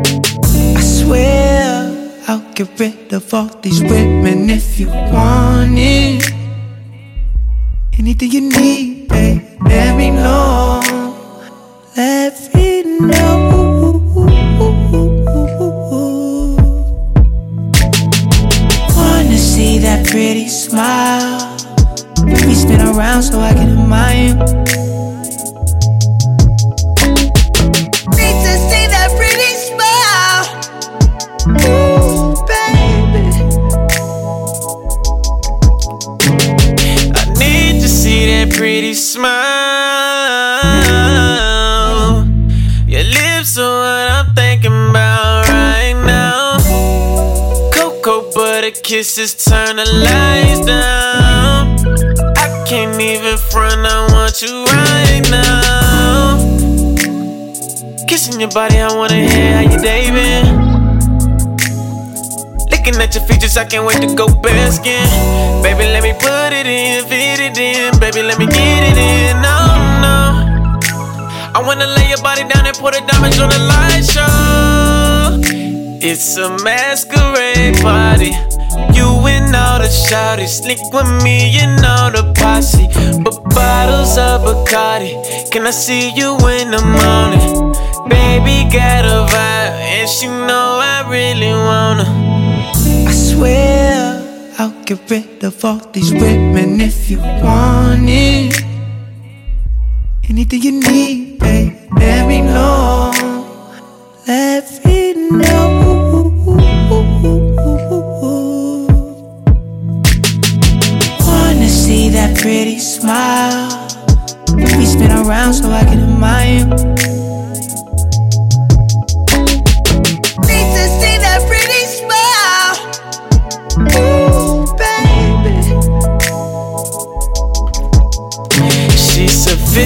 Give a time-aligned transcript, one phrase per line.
[0.00, 6.32] I swear I'll get rid of all these women if you want it.
[7.98, 10.80] Anything you need, babe, let me know.
[11.96, 14.04] Let me know.
[18.94, 21.56] Wanna see that pretty smile?
[22.24, 24.97] Maybe spin around so I can admire you.
[38.58, 39.28] Pretty smile.
[42.88, 46.58] Your lips are what I'm thinking about right now.
[47.72, 51.78] Cocoa butter kisses turn the lights down.
[52.36, 56.38] I can't even front, I want you right now.
[58.08, 60.67] Kissing your body, I wanna hear how your day been.
[62.88, 65.04] Looking at your features, I can't wait to go basking.
[65.62, 68.00] Baby, let me put it in, fit it in.
[68.00, 69.36] Baby, let me get it in.
[69.44, 69.58] No,
[70.00, 70.80] no.
[71.54, 75.36] I wanna lay your body down and put the diamonds on the light show.
[76.00, 78.32] It's a masquerade party.
[78.96, 82.88] You and all the shawties sneak with me and all the posse.
[83.22, 85.12] But bottles of Bacardi.
[85.50, 87.74] Can I see you in the morning?
[88.08, 92.27] Baby got a vibe, and she know I really wanna.
[93.38, 98.64] Swear I'll get rid of all these women if you want it.
[100.28, 101.37] Anything you need,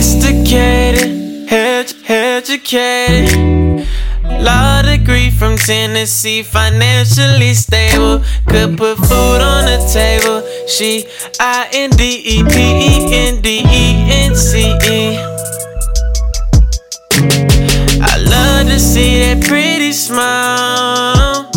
[0.00, 3.86] sophisticated, ed- educated.
[4.40, 8.22] Law degree from Tennessee, financially stable.
[8.46, 10.40] Could put food on the table.
[10.66, 11.04] She
[11.38, 15.18] I N D E P E N D E N C E.
[18.00, 21.50] I love to see that pretty smile.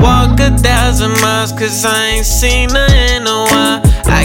[0.00, 3.83] Walk a thousand miles, cause I ain't seen her in a while.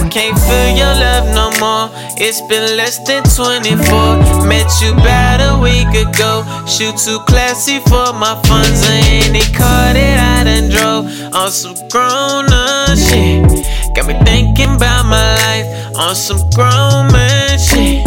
[0.09, 1.85] I can't feel your love no more.
[2.17, 4.41] It's been less than 24.
[4.49, 6.41] Met you about a week ago.
[6.65, 8.81] Shoot too classy for my funds.
[8.89, 11.05] And any car that I done drove
[11.35, 13.45] on some grown up shit.
[13.93, 18.01] Got me thinking about my life on some grown man shit.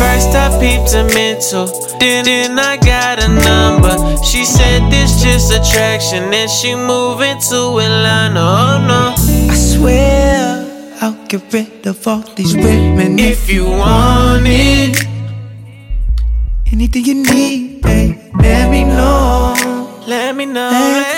[0.00, 1.66] First I peeped a mental,
[2.00, 4.24] then, then I got a number.
[4.24, 8.40] She said this just attraction, and she moving to Atlanta.
[8.40, 9.14] Oh no.
[9.52, 10.59] I swear
[11.02, 15.06] I'll get rid of all these women If you want it,
[16.72, 19.54] Anything you need, babe, let me know.
[20.06, 21.09] let me know, let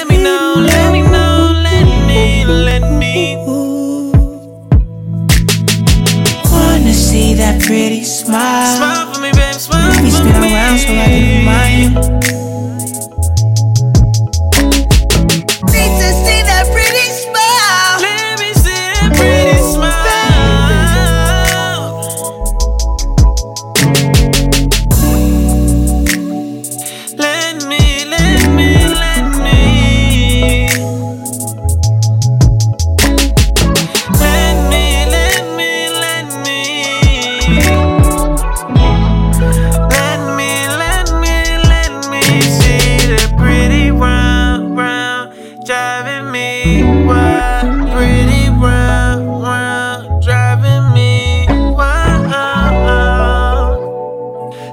[46.62, 52.22] pretty round, round, driving me wild.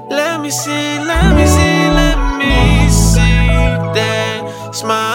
[0.08, 3.46] Let me see, let me see, let me see
[3.94, 5.09] that smile.